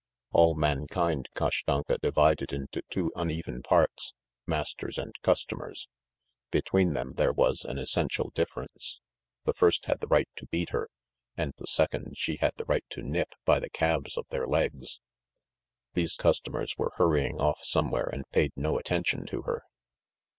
(All 0.31 0.55
mankind 0.55 1.29
Kashtanka 1.35 1.99
divided 2.01 2.51
into 2.51 2.81
two 2.89 3.11
uneven 3.15 3.61
parts: 3.61 4.15
masters 4.47 4.97
and 4.97 5.13
customers; 5.21 5.89
between 6.49 6.93
them 6.93 7.13
there 7.17 7.31
was 7.31 7.63
an 7.63 7.77
essential 7.77 8.31
difference: 8.31 8.99
the 9.43 9.53
first 9.53 9.85
had 9.85 9.99
the 9.99 10.07
right 10.07 10.27
to 10.37 10.47
beat 10.47 10.71
her, 10.71 10.89
and 11.37 11.53
the 11.59 11.67
second 11.67 12.17
she 12.17 12.37
had 12.37 12.53
the 12.57 12.65
right 12.65 12.85
to 12.89 13.03
nip 13.03 13.29
by 13.45 13.59
the 13.59 13.69
calves 13.69 14.17
of 14.17 14.27
their 14.29 14.47
legs.) 14.47 14.99
These 15.93 16.15
customers 16.15 16.73
were 16.79 16.93
hurrying 16.95 17.39
off 17.39 17.59
somewhere 17.61 18.09
and 18.11 18.27
paid 18.31 18.53
no 18.55 18.79
attention 18.79 19.27
to 19.27 19.43
her. 19.43 19.65